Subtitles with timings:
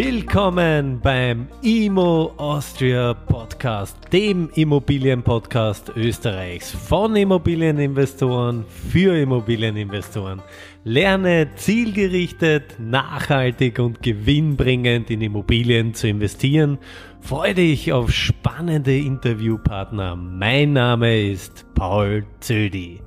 [0.00, 10.40] Willkommen beim Immo Austria Podcast, dem Immobilienpodcast Österreichs von Immobilieninvestoren für Immobilieninvestoren.
[10.84, 16.78] Lerne zielgerichtet, nachhaltig und gewinnbringend in Immobilien zu investieren.
[17.20, 20.14] Freue dich auf spannende Interviewpartner.
[20.14, 23.00] Mein Name ist Paul Zödi.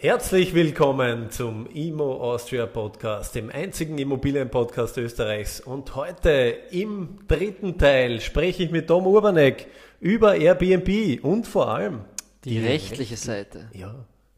[0.00, 5.58] Herzlich willkommen zum Immo Austria Podcast, dem einzigen Immobilienpodcast Österreichs.
[5.58, 9.66] Und heute im dritten Teil spreche ich mit Tom Urbanek
[9.98, 12.04] über Airbnb und vor allem
[12.44, 13.70] die, die rechtliche Seite.
[13.72, 13.92] Ja.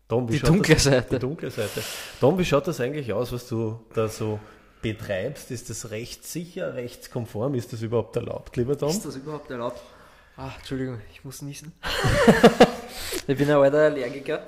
[0.08, 1.16] Tom, die dunkle das, Seite.
[1.16, 1.82] Die dunkle Seite.
[2.20, 4.40] Tom, wie schaut das eigentlich aus, was du da so
[4.80, 5.50] betreibst?
[5.50, 7.54] Ist das rechtssicher, rechtskonform?
[7.54, 8.88] Ist das überhaupt erlaubt, lieber Tom?
[8.88, 9.82] Ist das überhaupt erlaubt?
[10.38, 11.74] Ach, Entschuldigung, ich muss niesen.
[13.26, 14.42] ich bin ein alter Allergiker.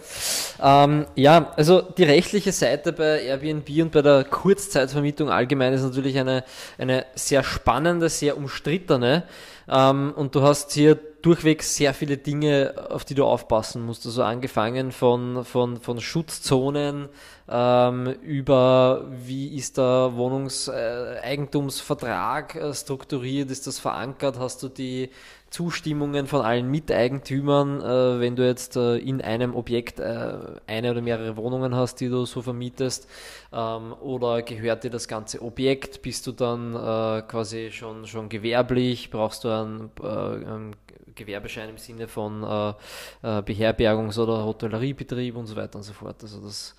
[0.62, 6.18] Ähm, ja, also die rechtliche Seite bei Airbnb und bei der Kurzzeitvermietung allgemein ist natürlich
[6.18, 6.45] eine,
[6.79, 9.24] eine sehr spannende, sehr umstrittene.
[9.68, 14.04] Ähm, und du hast hier durchweg sehr viele Dinge, auf die du aufpassen musst.
[14.06, 17.09] Also angefangen von, von, von Schutzzonen
[17.48, 25.09] ähm, über wie ist der Wohnungseigentumsvertrag äh, strukturiert, ist das verankert, hast du die
[25.50, 30.32] Zustimmungen von allen Miteigentümern, äh, wenn du jetzt äh, in einem Objekt äh,
[30.66, 33.06] eine oder mehrere Wohnungen hast, die du so vermietest,
[33.52, 39.10] ähm, oder gehört dir das ganze Objekt, bist du dann äh, quasi schon, schon gewerblich,
[39.10, 40.74] brauchst du einen, einen
[41.15, 42.74] Gewerbeschein im Sinne von äh,
[43.23, 46.23] Beherbergungs- oder Hotelleriebetrieb und so weiter und so fort.
[46.23, 46.74] Also das,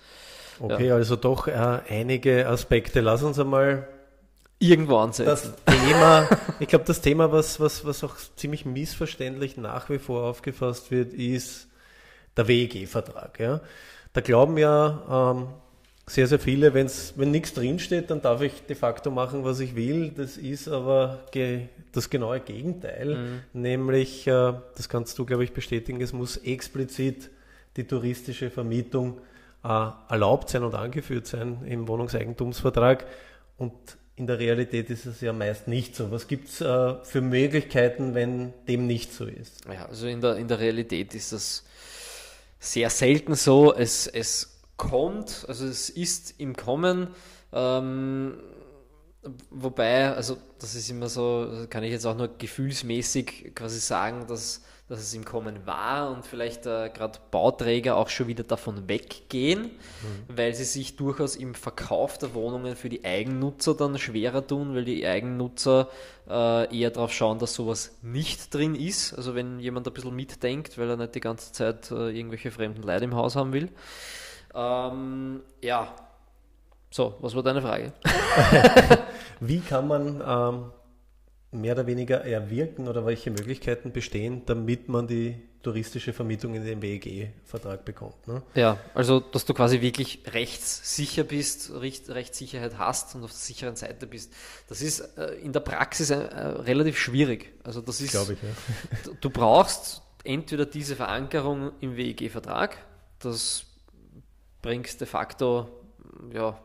[0.60, 0.94] okay, ja.
[0.94, 3.00] also doch einige Aspekte.
[3.00, 3.88] Lass uns einmal
[4.58, 5.54] irgendwo ansetzen.
[5.66, 6.28] Das Thema,
[6.60, 11.12] ich glaube, das Thema, was, was, was auch ziemlich missverständlich nach wie vor aufgefasst wird,
[11.12, 11.68] ist
[12.36, 13.38] der WEG-Vertrag.
[13.38, 13.60] Ja.
[14.12, 15.48] Da glauben ja ähm,
[16.06, 19.74] sehr, sehr viele, wenn's, wenn nichts drinsteht, dann darf ich de facto machen, was ich
[19.74, 20.10] will.
[20.14, 23.42] Das ist aber ge das genaue Gegenteil.
[23.54, 23.62] Mhm.
[23.62, 27.30] Nämlich, äh, das kannst du, glaube ich, bestätigen, es muss explizit
[27.76, 29.20] die touristische Vermietung
[29.64, 33.06] äh, erlaubt sein und angeführt sein im Wohnungseigentumsvertrag.
[33.56, 33.72] Und
[34.16, 36.10] in der Realität ist es ja meist nicht so.
[36.10, 39.64] Was gibt es äh, für Möglichkeiten, wenn dem nicht so ist?
[39.72, 41.64] Ja, also in der, in der Realität ist das
[42.58, 43.74] sehr selten so.
[43.74, 47.08] Es, es kommt, also es ist im Kommen,
[47.52, 48.38] ähm,
[49.50, 54.62] wobei, also das ist immer so, kann ich jetzt auch nur gefühlsmäßig quasi sagen, dass
[54.88, 59.62] dass es im Kommen war und vielleicht äh, gerade Bauträger auch schon wieder davon weggehen,
[59.62, 59.68] mhm.
[60.28, 64.84] weil sie sich durchaus im Verkauf der Wohnungen für die Eigennutzer dann schwerer tun, weil
[64.84, 65.88] die Eigennutzer
[66.28, 69.14] äh, eher darauf schauen, dass sowas nicht drin ist.
[69.14, 72.82] Also wenn jemand ein bisschen mitdenkt, weil er nicht die ganze Zeit äh, irgendwelche fremden
[72.82, 73.70] Leute im Haus haben will.
[74.54, 75.94] Ähm, ja,
[76.90, 77.92] so, was war deine Frage?
[79.40, 80.70] Wie kann man ähm
[81.54, 86.82] mehr oder weniger erwirken oder welche Möglichkeiten bestehen, damit man die touristische Vermietung in den
[86.82, 88.28] WEG-Vertrag bekommt.
[88.28, 88.42] Ne?
[88.54, 93.76] Ja, also dass du quasi wirklich rechtssicher bist, Recht, Rechtssicherheit hast und auf der sicheren
[93.76, 94.34] Seite bist.
[94.68, 97.54] Das ist äh, in der Praxis äh, relativ schwierig.
[97.62, 98.38] Also das ist, glaube ich.
[98.42, 99.12] Ja.
[99.20, 102.76] Du brauchst entweder diese Verankerung im WEG-Vertrag,
[103.20, 103.64] das
[104.64, 105.68] bringst de facto
[106.32, 106.58] ja,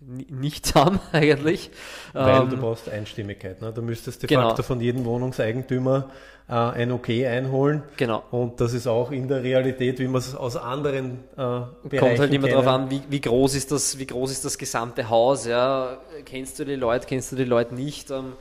[0.00, 1.70] nichts haben eigentlich.
[2.12, 3.62] Weil ähm, du brauchst Einstimmigkeit.
[3.62, 3.72] Ne?
[3.72, 4.48] Du müsstest de genau.
[4.48, 6.10] facto von jedem Wohnungseigentümer
[6.48, 7.84] äh, ein Okay einholen.
[7.96, 8.24] Genau.
[8.32, 12.18] Und das ist auch in der Realität, wie man es aus anderen äh, Bereichen Kommt
[12.18, 15.46] halt immer darauf an, wie, wie, groß ist das, wie groß ist das gesamte Haus.
[15.46, 15.98] Ja?
[16.24, 18.10] Kennst du die Leute, kennst du die Leute nicht?
[18.10, 18.32] Ähm,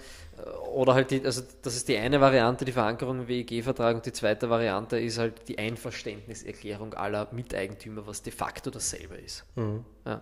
[0.74, 4.12] oder halt die, also das ist die eine Variante, die Verankerung im WEG-Vertrag und die
[4.12, 9.46] zweite Variante ist halt die Einverständniserklärung aller Miteigentümer, was de facto dasselbe ist.
[9.56, 9.84] Mhm.
[10.06, 10.22] Ja.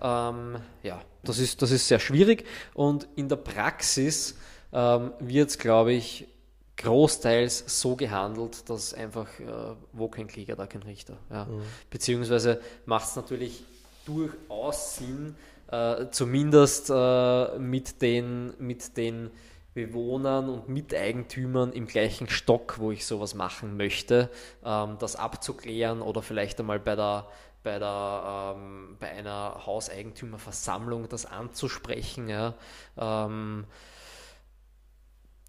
[0.00, 2.44] Ähm, ja, das ist, das ist sehr schwierig
[2.74, 4.36] und in der Praxis
[4.72, 6.28] ähm, wird es, glaube ich,
[6.76, 9.46] großteils so gehandelt, dass einfach, äh,
[9.92, 11.16] wo kein Kläger, da kein Richter.
[11.30, 11.46] Ja.
[11.46, 11.62] Mhm.
[11.90, 13.64] Beziehungsweise macht es natürlich
[14.04, 15.34] durchaus Sinn,
[15.70, 19.30] äh, zumindest äh, mit den, mit den
[19.74, 24.30] Bewohnern und Miteigentümern im gleichen Stock, wo ich sowas machen möchte,
[24.64, 27.26] ähm, das abzuklären oder vielleicht einmal bei der
[27.62, 32.28] bei, der, ähm, bei einer Hauseigentümerversammlung das anzusprechen.
[32.28, 32.54] Ja.
[32.96, 33.64] Ähm,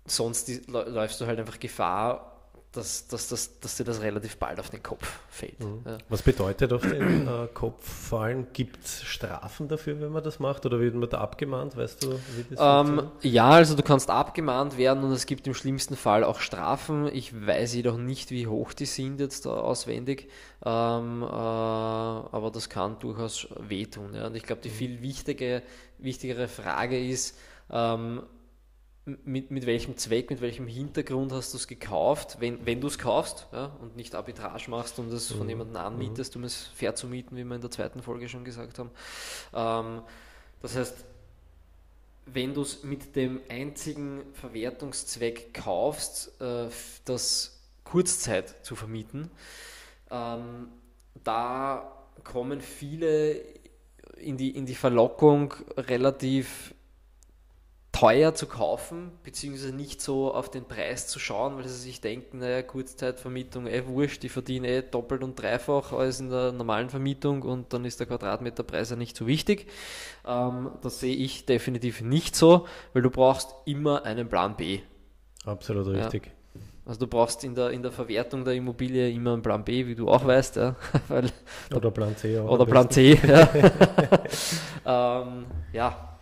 [0.07, 2.36] sonst die, läufst du halt einfach Gefahr,
[2.73, 5.59] dass, dass, dass, dass dir das relativ bald auf den Kopf fällt.
[5.59, 5.81] Mhm.
[5.85, 5.97] Ja.
[6.09, 8.47] Was bedeutet auf den äh, Kopf fallen?
[8.53, 10.65] Gibt es Strafen dafür, wenn man das macht?
[10.65, 11.75] Oder wird man da abgemahnt?
[11.75, 15.53] Weißt du, wie das Ähm, ja, also du kannst abgemahnt werden und es gibt im
[15.53, 17.07] schlimmsten Fall auch Strafen.
[17.07, 20.29] Ich weiß jedoch nicht, wie hoch die sind jetzt da auswendig,
[20.63, 24.13] ähm, äh, aber das kann durchaus wehtun.
[24.13, 24.27] Ja.
[24.27, 25.63] Und ich glaube, die viel wichtige,
[25.97, 27.37] wichtigere Frage ist,
[27.71, 28.23] ähm,
[29.23, 32.97] mit, mit welchem Zweck, mit welchem Hintergrund hast du es gekauft, wenn, wenn du es
[32.97, 35.49] kaufst ja, und nicht Arbitrage machst und es von Mhm.
[35.49, 38.79] jemandem anmietest, um es fair zu mieten, wie wir in der zweiten Folge schon gesagt
[38.79, 38.91] haben.
[39.53, 40.01] Ähm,
[40.61, 41.05] das heißt,
[42.25, 46.67] wenn du es mit dem einzigen Verwertungszweck kaufst, äh,
[47.05, 49.31] das Kurzzeit zu vermieten,
[50.11, 50.67] ähm,
[51.23, 51.93] da
[52.25, 53.41] kommen viele
[54.17, 56.73] in die, in die Verlockung, relativ
[57.97, 62.37] teuer zu kaufen, beziehungsweise nicht so auf den Preis zu schauen, weil sie sich denken,
[62.39, 67.41] naja, Kurzzeitvermietung, eh wurscht, die verdienen eh doppelt und dreifach als in der normalen Vermietung
[67.41, 69.65] und dann ist der Quadratmeterpreis ja nicht so wichtig.
[70.27, 74.81] Ähm, das sehe ich definitiv nicht so, weil du brauchst immer einen Plan B.
[75.45, 76.03] Absolut Ja.
[76.03, 76.31] richtig.
[76.85, 79.95] Also du brauchst in der, in der Verwertung der Immobilie immer einen Plan B, wie
[79.95, 80.75] du auch weißt, ja,
[81.07, 81.31] weil
[81.75, 82.49] Oder Plan C auch.
[82.49, 82.89] oder Plan.
[82.91, 83.19] C.
[83.27, 83.49] Ja.
[85.25, 86.17] ähm, ja,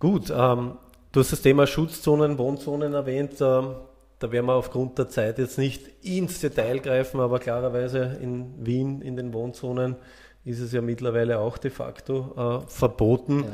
[0.00, 0.78] Gut, ähm,
[1.12, 3.40] du hast das Thema Schutzzonen, Wohnzonen erwähnt.
[3.40, 3.74] Ähm,
[4.18, 9.00] da werden wir aufgrund der Zeit jetzt nicht ins Detail greifen, aber klarerweise in Wien,
[9.00, 9.96] in den Wohnzonen,
[10.44, 13.44] ist es ja mittlerweile auch de facto äh, verboten.
[13.44, 13.50] ja.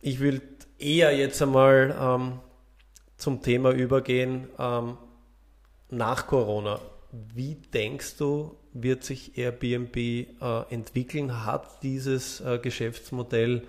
[0.00, 0.42] Ich will
[0.78, 2.38] eher jetzt einmal ähm,
[3.16, 4.96] zum Thema übergehen ähm,
[5.90, 6.80] nach Corona.
[7.10, 10.26] Wie denkst du, wird sich Airbnb äh,
[10.70, 11.44] entwickeln?
[11.44, 13.62] Hat dieses äh, Geschäftsmodell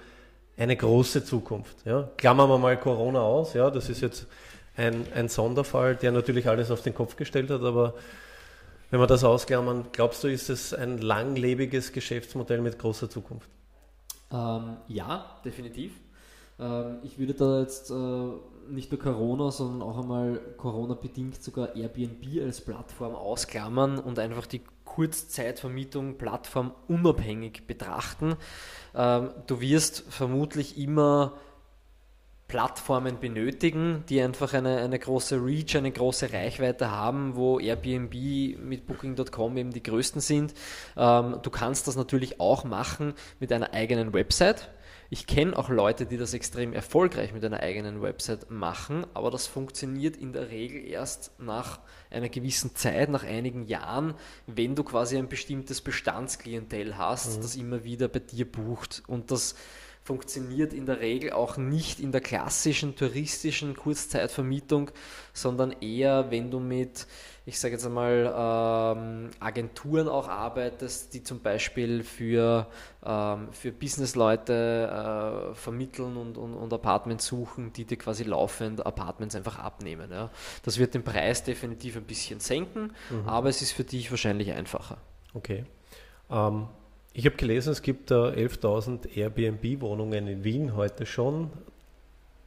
[0.60, 1.86] eine große Zukunft?
[1.86, 2.10] Ja?
[2.18, 3.54] Klammern wir mal Corona aus.
[3.54, 4.28] Ja, das ist jetzt
[4.76, 7.96] ein, ein Sonderfall, der natürlich alles auf den Kopf gestellt hat, aber
[8.92, 13.50] wenn wir das ausklammern, glaubst du, ist es ein langlebiges Geschäftsmodell mit großer Zukunft?
[14.32, 15.94] Ähm, ja, definitiv.
[16.60, 17.94] Ähm, ich würde da jetzt äh,
[18.70, 24.62] nicht nur Corona, sondern auch einmal Corona-bedingt sogar Airbnb als Plattform ausklammern und einfach die
[24.86, 28.36] Kurzzeitvermietung plattformunabhängig betrachten.
[28.96, 31.34] Ähm, du wirst vermutlich immer
[32.50, 38.14] Plattformen benötigen, die einfach eine, eine große Reach, eine große Reichweite haben, wo Airbnb
[38.60, 40.56] mit Booking.com eben die größten sind.
[40.98, 44.70] Ähm, du kannst das natürlich auch machen mit einer eigenen Website.
[45.12, 49.48] Ich kenne auch Leute, die das extrem erfolgreich mit einer eigenen Website machen, aber das
[49.48, 51.80] funktioniert in der Regel erst nach
[52.12, 54.14] einer gewissen Zeit, nach einigen Jahren,
[54.46, 59.02] wenn du quasi ein bestimmtes Bestandsklientel hast, das immer wieder bei dir bucht.
[59.08, 59.56] Und das
[60.10, 64.90] funktioniert in der Regel auch nicht in der klassischen touristischen Kurzzeitvermietung,
[65.34, 67.06] sondern eher, wenn du mit,
[67.46, 72.66] ich sage jetzt einmal, ähm, Agenturen auch arbeitest, die zum Beispiel für,
[73.06, 79.36] ähm, für Businessleute äh, vermitteln und, und, und Apartments suchen, die dir quasi laufend Apartments
[79.36, 80.10] einfach abnehmen.
[80.12, 80.32] Ja.
[80.64, 82.94] Das wird den Preis definitiv ein bisschen senken,
[83.28, 84.98] aber es ist für dich wahrscheinlich einfacher.
[85.36, 85.66] Okay.
[86.32, 86.68] Ähm,
[87.14, 91.50] ich habe gelesen, es gibt äh, 11.000 Airbnb-Wohnungen in Wien heute schon.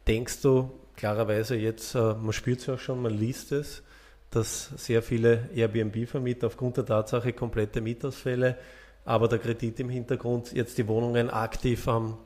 [0.07, 3.83] Denkst du klarerweise jetzt, äh, man spürt es ja auch schon, man liest es,
[4.31, 8.57] dass sehr viele Airbnb-Vermieter aufgrund der Tatsache komplette Mietausfälle,
[9.05, 12.19] aber der Kredit im Hintergrund jetzt die Wohnungen aktiv am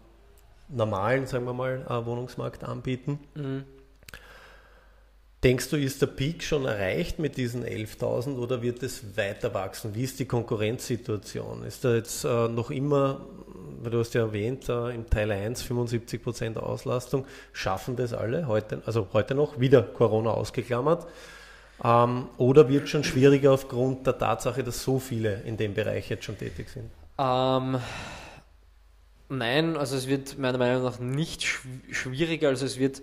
[0.69, 3.19] normalen, sagen wir mal, äh, Wohnungsmarkt anbieten.
[5.45, 9.95] Denkst du, ist der Peak schon erreicht mit diesen 11.000 oder wird es weiter wachsen?
[9.95, 11.63] Wie ist die Konkurrenzsituation?
[11.65, 13.21] Ist da jetzt äh, noch immer,
[13.83, 18.83] weil du hast ja erwähnt, äh, im Teil 1 75% Auslastung, schaffen das alle heute,
[18.87, 21.07] also heute noch, wieder Corona ausgeklammert?
[21.85, 26.09] Ähm, oder wird es schon schwieriger aufgrund der Tatsache, dass so viele in dem Bereich
[26.09, 26.91] jetzt schon tätig sind?
[27.19, 27.79] Ähm,
[29.29, 33.03] nein, also es wird meiner Meinung nach nicht schw- schwieriger, also es wird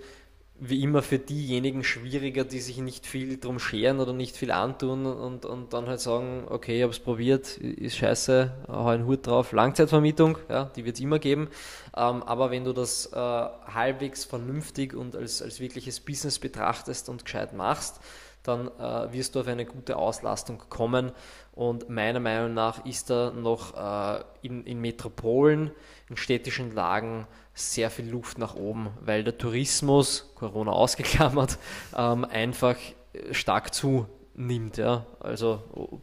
[0.60, 5.06] wie immer für diejenigen schwieriger, die sich nicht viel drum scheren oder nicht viel antun
[5.06, 9.26] und, und dann halt sagen, okay, ich habe es probiert, ist scheiße, hau einen Hut
[9.26, 11.50] drauf, Langzeitvermietung, ja, die wird es immer geben,
[11.98, 17.26] ähm, aber wenn du das äh, halbwegs vernünftig und als, als wirkliches Business betrachtest und
[17.26, 18.00] gescheit machst,
[18.44, 21.14] dann äh, wirst du auf eine gute Auslastung kommen.
[21.54, 25.72] Und meiner Meinung nach ist da noch äh, in, in Metropolen,
[26.10, 31.60] in städtischen Lagen sehr viel Luft nach oben, weil der Tourismus, Corona ausgeklammert,
[31.96, 32.76] ähm, einfach
[33.32, 34.78] stark zunimmt.
[34.78, 35.06] Ja.
[35.20, 36.00] Also oh,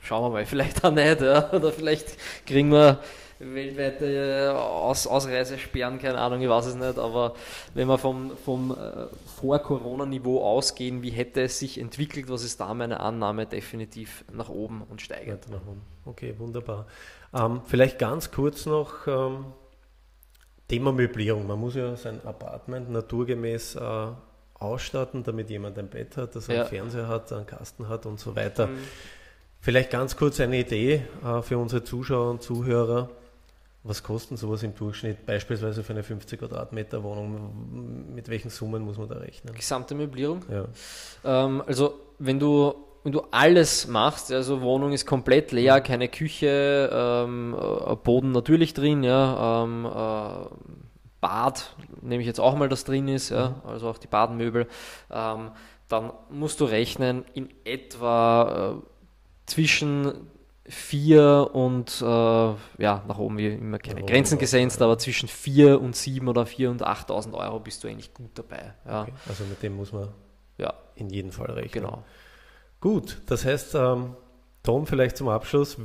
[0.00, 1.50] schauen wir mal, vielleicht auch nicht, ja.
[1.52, 3.00] oder vielleicht kriegen wir
[3.38, 7.34] weltweite äh, Aus Ausreisesperren, keine Ahnung, ich weiß es nicht, aber
[7.74, 9.06] wenn wir vom, vom äh,
[9.40, 13.46] Vor-Corona-Niveau ausgehen, wie hätte es sich entwickelt, was ist da meine Annahme?
[13.46, 15.46] Definitiv nach oben und steigert.
[16.04, 16.86] Okay, wunderbar.
[17.32, 19.46] Ähm, vielleicht ganz kurz noch ähm,
[20.66, 21.46] Thema Möblierung.
[21.46, 24.06] Man muss ja sein Apartment naturgemäß äh,
[24.54, 26.60] ausstatten, damit jemand ein Bett hat, dass er ja.
[26.62, 28.66] einen Fernseher hat, einen Kasten hat und so weiter.
[28.66, 28.78] Mhm.
[29.60, 33.10] Vielleicht ganz kurz eine Idee äh, für unsere Zuschauer und Zuhörer.
[33.84, 38.12] Was kostet sowas im Durchschnitt, beispielsweise für eine 50 Quadratmeter Wohnung?
[38.14, 39.54] Mit welchen Summen muss man da rechnen?
[39.54, 40.44] Gesamte Möblierung?
[40.50, 40.64] Ja.
[41.24, 42.74] Ähm, also, wenn du,
[43.04, 48.74] wenn du alles machst, also Wohnung ist komplett leer, keine Küche, ähm, äh, Boden natürlich
[48.74, 50.54] drin, ja, ähm, äh,
[51.20, 53.70] Bad, nehme ich jetzt auch mal, das drin ist, ja, mhm.
[53.70, 54.66] also auch die Badenmöbel,
[55.10, 55.50] ähm,
[55.88, 58.97] dann musst du rechnen in etwa äh,
[59.48, 60.12] zwischen
[60.68, 65.96] 4 und äh, ja, nach oben wie immer keine Grenzen gesetzt, aber zwischen 4 und
[65.96, 68.74] 7 oder 4 und 8.000 Euro bist du eigentlich gut dabei.
[68.86, 69.02] Ja.
[69.02, 69.12] Okay.
[69.28, 70.08] Also mit dem muss man
[70.58, 70.74] ja.
[70.94, 71.84] in jedem Fall rechnen.
[71.84, 72.04] Genau.
[72.80, 74.14] Gut, das heißt, ähm,
[74.62, 75.78] Tom, vielleicht zum Abschluss,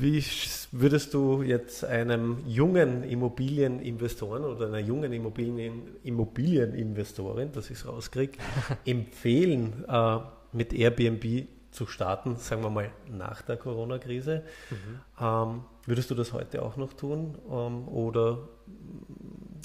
[0.00, 0.24] wie
[0.72, 8.38] würdest du jetzt einem jungen Immobilieninvestoren oder einer jungen Immobilien, Immobilieninvestorin, dass ich es rauskriege,
[8.86, 10.18] empfehlen, äh,
[10.52, 14.44] mit Airbnb zu starten, sagen wir mal nach der Corona-Krise?
[14.70, 15.00] Mhm.
[15.20, 18.48] Ähm, würdest du das heute auch noch tun ähm, oder?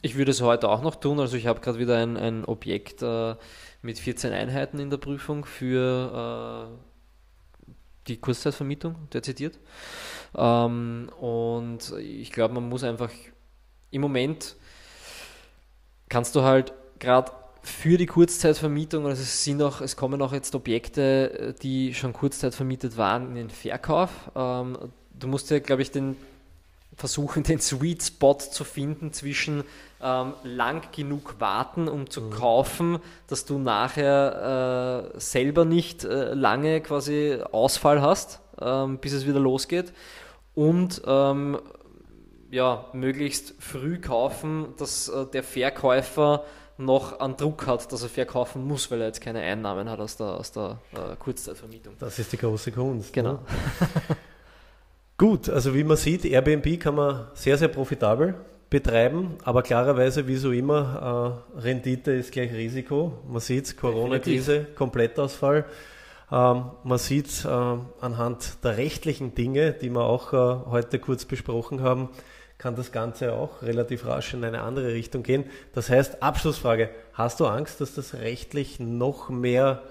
[0.01, 1.19] Ich würde es heute auch noch tun.
[1.19, 3.35] Also ich habe gerade wieder ein, ein Objekt äh,
[3.81, 7.69] mit 14 Einheiten in der Prüfung für äh,
[8.07, 9.59] die Kurzzeitvermietung dezidiert.
[10.35, 13.11] Ähm, und ich glaube, man muss einfach
[13.91, 14.55] im Moment
[16.07, 20.55] kannst du halt gerade für die Kurzzeitvermietung, also es sind auch, es kommen auch jetzt
[20.55, 24.09] Objekte, die schon Kurzzeit vermietet waren, in den Verkauf.
[24.35, 24.77] Ähm,
[25.17, 26.15] du musst ja, glaube ich, den
[26.95, 29.63] versuchen, den Sweet Spot zu finden zwischen
[30.01, 32.29] ähm, lang genug warten, um zu mhm.
[32.31, 39.27] kaufen, dass du nachher äh, selber nicht äh, lange quasi Ausfall hast, ähm, bis es
[39.27, 39.93] wieder losgeht
[40.55, 41.57] und ähm,
[42.51, 46.43] ja, möglichst früh kaufen, dass äh, der Verkäufer
[46.79, 50.17] noch an Druck hat, dass er verkaufen muss, weil er jetzt keine Einnahmen hat aus
[50.17, 51.93] der, aus der äh, Kurzzeitvermietung.
[51.99, 53.13] Das ist die große Kunst.
[53.13, 53.33] Genau.
[53.33, 53.39] Ne?
[55.17, 58.35] Gut, also wie man sieht, Airbnb kann man sehr, sehr profitabel
[58.69, 63.19] betreiben, aber klarerweise, wie so immer, äh, Rendite ist gleich Risiko.
[63.27, 65.65] Man sieht Corona-Krise, Komplettausfall.
[66.31, 71.81] Ähm, man sieht äh, anhand der rechtlichen Dinge, die wir auch äh, heute kurz besprochen
[71.81, 72.09] haben,
[72.59, 75.45] kann das Ganze auch relativ rasch in eine andere Richtung gehen.
[75.73, 79.81] Das heißt, Abschlussfrage, hast du Angst, dass das rechtlich noch mehr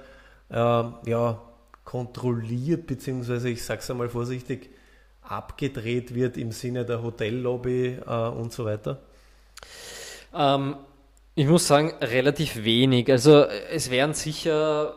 [0.51, 1.43] äh, ja,
[1.85, 4.69] kontrolliert, beziehungsweise ich sage es einmal vorsichtig,
[5.23, 9.01] abgedreht wird im Sinne der Hotellobby äh, und so weiter?
[10.35, 10.77] Ähm,
[11.35, 13.11] ich muss sagen, relativ wenig.
[13.11, 14.95] Also es werden sicher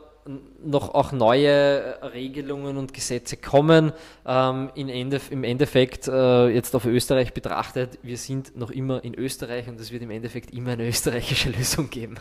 [0.63, 3.93] noch auch neue Regelungen und Gesetze kommen.
[4.25, 9.67] Ähm, Ende, Im Endeffekt, äh, jetzt auf Österreich betrachtet, wir sind noch immer in Österreich
[9.67, 12.15] und es wird im Endeffekt immer eine österreichische Lösung geben.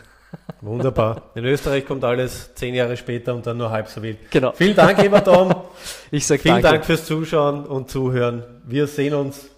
[0.61, 1.31] Wunderbar.
[1.35, 4.31] In Österreich kommt alles zehn Jahre später und dann nur halb so wild.
[4.31, 4.53] Genau.
[4.53, 5.53] Vielen Dank, lieber Tom.
[6.11, 6.69] Ich sage Vielen danke.
[6.69, 8.43] Dank fürs Zuschauen und Zuhören.
[8.65, 9.49] Wir sehen uns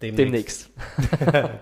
[0.00, 0.70] demnächst.
[1.20, 1.60] demnächst.